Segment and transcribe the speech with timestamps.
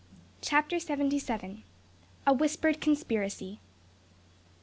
[0.41, 1.61] CHAPTER SEVENTY SEVEN.
[2.25, 3.59] A WHISPERED CONSPIRACY.